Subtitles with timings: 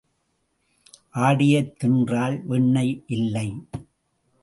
[1.15, 3.47] ஆடையைத் தின்றால் வெண்ணெய் இல்லை.